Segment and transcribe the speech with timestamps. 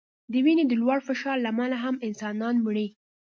[0.31, 2.87] د وینې د لوړ فشار له امله هم انسانان مري.